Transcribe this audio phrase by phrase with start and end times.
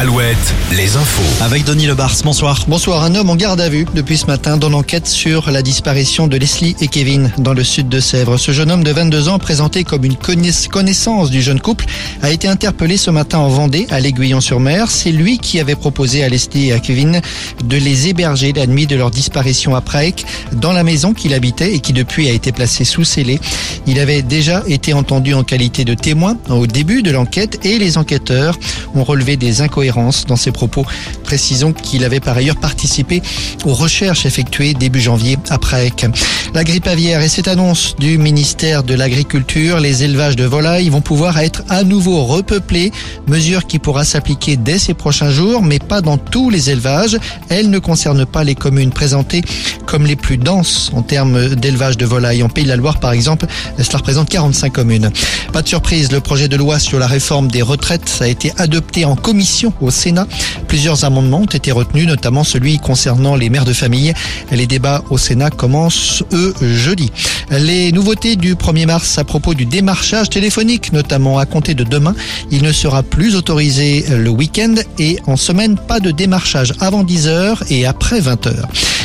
[0.00, 1.44] Alouette, les infos.
[1.44, 2.64] Avec Denis Lebars, bonsoir.
[2.68, 6.26] Bonsoir, un homme en garde à vue depuis ce matin dans l'enquête sur la disparition
[6.26, 8.38] de Leslie et Kevin dans le sud de Sèvres.
[8.38, 11.84] Ce jeune homme de 22 ans, présenté comme une connaissance du jeune couple,
[12.22, 14.90] a été interpellé ce matin en Vendée, à l'Aiguillon-sur-Mer.
[14.90, 17.20] C'est lui qui avait proposé à Leslie et à Kevin
[17.62, 20.22] de les héberger la nuit de leur disparition à Prague,
[20.52, 23.38] dans la maison qu'il habitait et qui depuis a été placée sous scellé.
[23.86, 27.98] Il avait déjà été entendu en qualité de témoin au début de l'enquête et les
[27.98, 28.58] enquêteurs
[28.94, 29.89] ont relevé des incohérences
[30.26, 30.84] dans ses propos.
[31.30, 33.22] Précisons qu'il avait par ailleurs participé
[33.64, 36.10] aux recherches effectuées début janvier à Prague.
[36.54, 41.02] La grippe aviaire et cette annonce du ministère de l'Agriculture, les élevages de volailles vont
[41.02, 42.90] pouvoir être à nouveau repeuplés,
[43.28, 47.16] mesure qui pourra s'appliquer dès ces prochains jours, mais pas dans tous les élevages.
[47.48, 49.42] Elle ne concerne pas les communes présentées
[49.86, 52.42] comme les plus denses en termes d'élevage de volailles.
[52.42, 53.46] En Pays de la Loire, par exemple,
[53.78, 55.12] cela représente 45 communes.
[55.52, 59.04] Pas de surprise, le projet de loi sur la réforme des retraites a été adopté
[59.04, 60.26] en commission au Sénat.
[60.66, 64.12] Plusieurs amendements ont été retenus, notamment celui concernant les mères de famille.
[64.50, 67.12] Les débats au Sénat commencent, eux, jeudi.
[67.50, 72.14] Les nouveautés du 1er mars à propos du démarchage téléphonique, notamment à compter de demain,
[72.50, 77.58] il ne sera plus autorisé le week-end et en semaine, pas de démarchage avant 10h
[77.70, 78.54] et après 20h.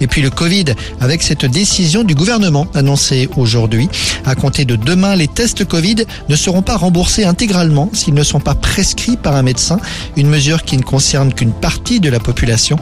[0.00, 0.66] Et puis le Covid,
[1.00, 3.88] avec cette décision du gouvernement annoncée aujourd'hui.
[4.24, 5.96] À compter de demain, les tests Covid
[6.28, 9.78] ne seront pas remboursés intégralement s'ils ne sont pas prescrits par un médecin.
[10.16, 12.78] Une mesure qui ne concerne qu'une partie de la population.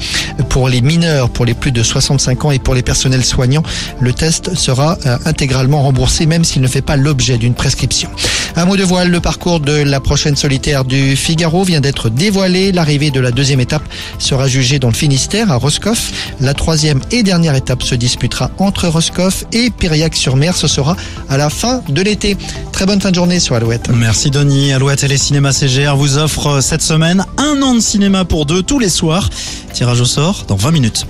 [0.48, 3.62] Pour les mineurs, pour les plus de 65 ans et pour les personnels soignants,
[4.00, 8.10] le test sera euh, intégralement remboursé même s'il ne fait pas l'objet d'une prescription.
[8.56, 12.70] Un mot de voile, le parcours de la prochaine solitaire du Figaro vient d'être dévoilé.
[12.70, 13.82] L'arrivée de la deuxième étape
[14.18, 16.12] sera jugée dans le Finistère à Roscoff.
[16.40, 20.56] La troisième et dernière étape se disputera entre Roscoff et Piriac-sur-Mer.
[20.56, 20.96] Ce sera
[21.28, 22.36] à la fin de l'été.
[22.72, 23.88] Très bonne fin de journée sur Alouette.
[23.92, 24.72] Merci Denis.
[24.72, 28.62] Alouette et les cinémas CGR vous offrent cette semaine un an de cinéma pour deux
[28.62, 29.28] tous les soirs.
[29.72, 31.06] Tirage au sort dans 20 minutes.